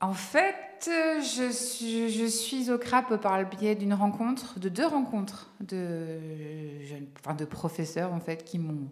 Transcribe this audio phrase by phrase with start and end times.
[0.00, 1.50] En fait, je
[2.28, 6.18] suis, au CRAP par le biais d'une rencontre, de deux rencontres de,
[7.18, 8.88] enfin de professeurs en fait qui m'ont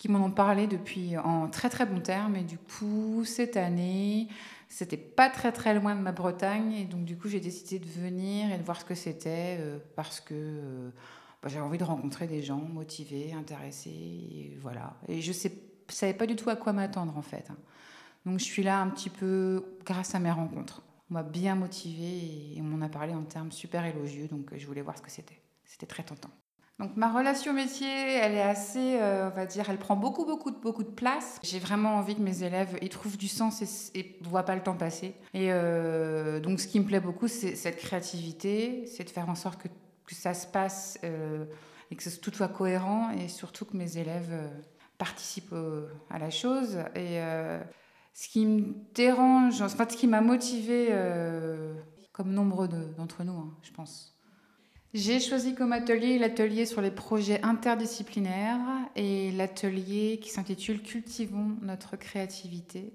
[0.00, 2.34] qui m'en ont parlé depuis en très très bon terme.
[2.34, 4.28] Et du coup, cette année,
[4.66, 6.72] c'était pas très très loin de ma Bretagne.
[6.72, 9.78] Et donc, du coup, j'ai décidé de venir et de voir ce que c'était euh,
[9.96, 10.88] parce que euh,
[11.42, 13.90] bah, j'avais envie de rencontrer des gens motivés, intéressés.
[13.90, 14.94] Et voilà.
[15.06, 15.50] Et je ne
[15.90, 17.44] savais pas du tout à quoi m'attendre en fait.
[17.50, 17.56] Hein.
[18.26, 20.82] Donc, je suis là un petit peu grâce à mes rencontres.
[21.10, 24.28] On m'a bien motivée et on m'en a parlé en termes super élogieux.
[24.28, 25.40] Donc, je voulais voir ce que c'était.
[25.64, 26.30] C'était très tentant.
[26.80, 30.50] Donc ma relation métier, elle est assez, euh, on va dire, elle prend beaucoup, beaucoup,
[30.50, 31.38] beaucoup de place.
[31.42, 34.62] J'ai vraiment envie que mes élèves y trouvent du sens et ne voient pas le
[34.62, 35.14] temps passer.
[35.34, 39.34] Et euh, donc ce qui me plaît beaucoup, c'est cette créativité, c'est de faire en
[39.34, 39.68] sorte que,
[40.14, 41.44] ça se passe euh,
[41.90, 44.32] et que tout soit cohérent et surtout que mes élèves
[44.96, 45.54] participent
[46.08, 46.78] à la chose.
[46.96, 47.20] Et
[48.12, 50.88] ce qui me dérange, enfin ce qui m'a motivé,
[52.12, 54.16] comme nombre d'entre nous, hein, je pense,
[54.92, 58.58] j'ai choisi comme atelier l'atelier sur les projets interdisciplinaires
[58.96, 62.92] et l'atelier qui s'intitule Cultivons notre créativité.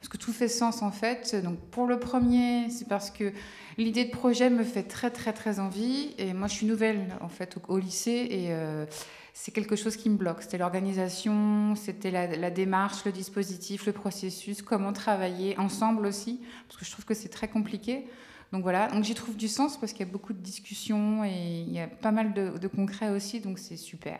[0.00, 1.34] Parce que tout fait sens en fait.
[1.42, 3.32] Donc pour le premier, c'est parce que
[3.78, 6.14] l'idée de projet me fait très très très envie.
[6.18, 8.86] Et moi je suis nouvelle en fait au, lycée et euh,
[9.34, 10.42] c'est quelque chose qui me bloque.
[10.42, 16.40] C'était l'organisation, c'était la, démarche, le dispositif, le processus, comment travailler ensemble aussi.
[16.68, 18.06] Parce que je trouve que c'est très compliqué.
[18.52, 21.64] Donc voilà, donc j'y trouve du sens parce qu'il y a beaucoup de discussions et
[21.66, 24.18] il y a pas mal de, de concret aussi, donc c'est super.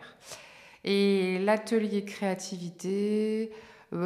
[0.85, 3.51] Et l'atelier créativité,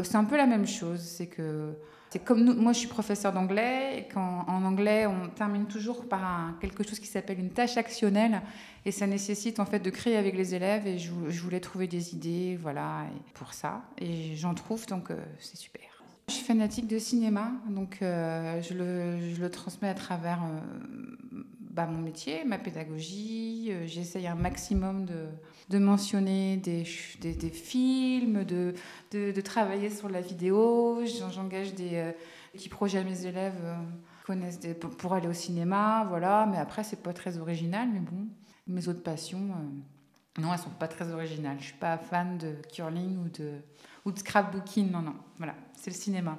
[0.03, 1.01] c'est un peu la même chose.
[1.01, 1.75] C'est que
[2.13, 6.87] c'est comme moi je suis professeur d'anglais quand en anglais on termine toujours par quelque
[6.87, 8.43] chose qui s'appelle une tâche actionnelle
[8.85, 12.15] et ça nécessite en fait de créer avec les élèves et je, voulais trouver des
[12.15, 15.81] idées, voilà, pour ça et j'en trouve donc euh, c'est super.
[16.29, 20.61] Je suis fanatique de cinéma, donc euh, je, le, transmets à travers euh,
[21.73, 23.69] bah, mon métier, ma pédagogie.
[23.71, 25.27] Euh, j'essaye un maximum de,
[25.71, 26.85] de mentionner des,
[27.21, 28.75] des, des films, de,
[29.11, 31.03] de, de, travailler sur la vidéo.
[31.33, 32.13] J'engage des
[32.53, 33.77] petits projets à mes élèves
[34.25, 36.47] connaissent des, pour aller au cinéma, voilà.
[36.51, 38.29] Mais après, c'est pas très original, mais bon,
[38.67, 39.41] mes autres passions,
[40.39, 41.57] non, elles sont pas très originales.
[41.59, 43.61] Je suis pas fan de curling ou de
[44.05, 44.91] ou de scrapbooking.
[44.91, 46.39] Non, non, voilà, c'est le cinéma.